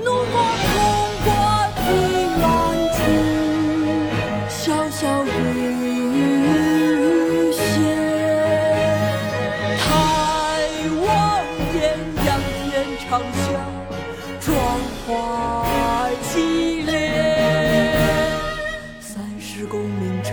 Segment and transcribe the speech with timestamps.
[0.00, 0.70] 怒发冲
[1.24, 1.28] 冠
[1.74, 1.82] 凭
[2.40, 2.46] 栏
[2.94, 2.98] 处，
[4.48, 4.56] 潇
[4.92, 5.26] 潇雨
[7.52, 7.58] 歇。
[9.76, 9.82] 抬
[11.04, 11.06] 望
[11.74, 11.76] 眼，
[12.24, 12.28] 仰
[12.70, 13.44] 天长啸，
[14.40, 14.46] 壮
[15.04, 15.08] 怀
[16.32, 16.36] 激
[16.82, 16.88] 烈。
[19.00, 19.10] 三
[19.40, 20.30] 十功名尘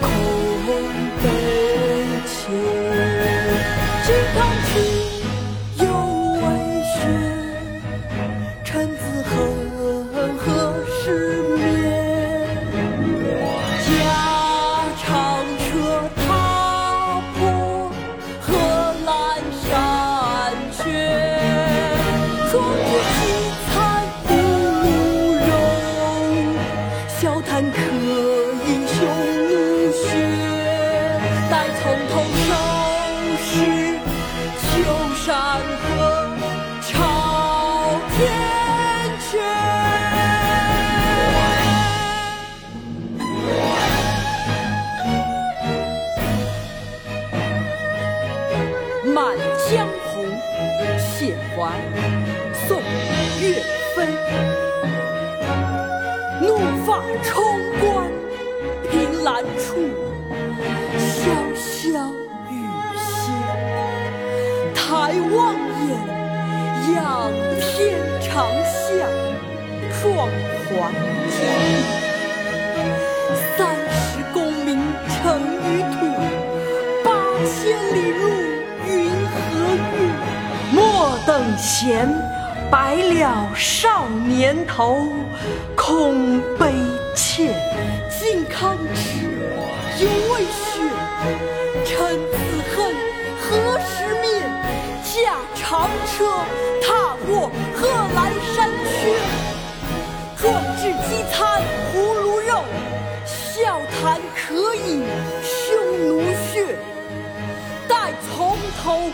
[0.00, 0.04] 空
[1.22, 1.24] 悲
[2.26, 2.34] 切。
[4.04, 4.36] 金汤
[4.66, 4.70] 匙
[5.82, 5.84] 犹
[6.42, 6.44] 未
[6.94, 6.94] 雪，
[8.64, 9.02] 臣子
[31.80, 32.12] 从头
[32.46, 32.50] 收
[33.42, 33.46] 拾
[34.72, 34.74] 旧
[35.24, 35.26] 山
[35.82, 35.86] 河，
[36.82, 36.88] 朝
[38.16, 38.18] 天
[39.20, 39.32] 阙。
[49.12, 49.18] 《满
[49.68, 49.70] 江
[50.04, 50.12] 红·
[50.98, 51.08] 谢
[51.56, 51.56] 怀》
[52.68, 52.68] 宋·
[53.40, 53.44] 岳
[53.94, 53.96] 飞。
[56.42, 56.46] 怒
[56.84, 56.88] 发
[57.24, 57.34] 冲
[57.80, 57.84] 冠，
[58.90, 58.92] 凭
[59.24, 59.66] 栏处，
[61.66, 61.94] 潇潇
[62.48, 62.54] 雨
[62.96, 63.02] 歇。
[64.74, 64.84] 抬
[65.34, 65.36] 望
[65.82, 65.90] 眼，
[66.94, 66.96] 仰
[67.60, 67.64] 天
[68.22, 68.88] 长啸，
[69.90, 70.04] 壮
[70.62, 70.70] 怀
[71.28, 71.68] 激烈。
[73.56, 73.58] 三
[73.90, 73.98] 十
[74.32, 74.68] 功名
[75.08, 75.14] 尘
[75.64, 75.96] 与土，
[77.02, 77.06] 八
[77.44, 77.54] 千
[77.94, 78.22] 里路
[78.86, 78.88] 云
[79.26, 79.34] 和
[79.74, 79.98] 月。
[80.72, 80.76] 莫
[81.26, 82.08] 等闲，
[82.70, 85.08] 白了少年头，
[85.74, 86.72] 空悲
[87.14, 87.54] 切。
[88.18, 89.24] 靖康耻，
[90.00, 90.82] 犹未雪，
[91.96, 92.36] 臣子
[92.76, 92.94] 恨，
[93.40, 94.26] 何时灭？
[95.02, 96.44] 驾长车，
[96.82, 98.90] 踏破贺兰山缺。
[100.36, 100.44] 壮
[100.76, 102.62] 志饥餐胡虏肉，
[103.24, 105.06] 笑谈渴饮
[105.42, 106.20] 匈奴
[106.52, 106.76] 血。
[107.88, 109.10] 待从头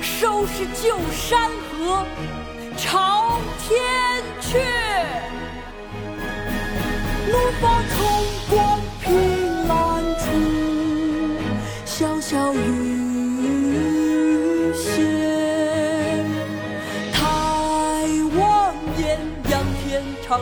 [0.00, 2.06] 收拾旧山河，
[2.76, 4.62] 朝天阙。
[7.26, 7.82] 怒发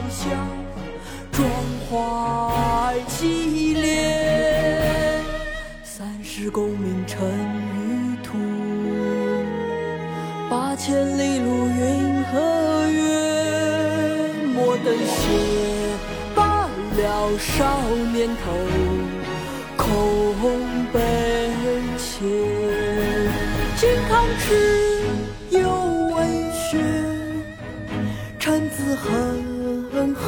[0.02, 0.22] 天长啸，
[1.30, 1.48] 壮
[1.88, 5.20] 怀激烈。
[5.84, 7.28] 三十功名尘
[7.76, 8.38] 与土，
[10.50, 13.00] 八千里路云和月。
[14.54, 15.20] 莫等闲，
[16.34, 16.42] 白
[16.96, 17.80] 了少
[18.12, 18.52] 年头，
[19.76, 19.86] 空
[20.92, 21.00] 悲
[21.98, 22.26] 切。
[23.76, 24.81] 靖康耻，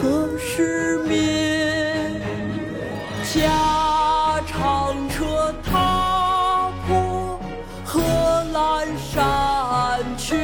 [0.04, 2.20] 何时灭？
[3.32, 3.40] 驾
[4.46, 7.40] 长车，踏破
[7.86, 8.02] 贺
[8.52, 10.36] 兰山缺。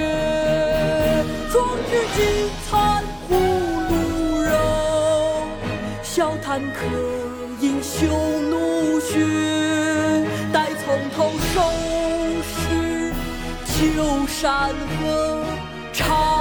[1.53, 3.93] 壮志饥餐胡虏
[4.43, 4.51] 肉，
[6.03, 6.87] 笑谈渴
[7.61, 8.09] 饮匈
[8.49, 9.19] 奴血。
[10.51, 11.61] 待从头收
[12.49, 13.13] 拾
[13.67, 14.71] 旧山
[15.03, 15.45] 河，
[15.93, 16.40] 长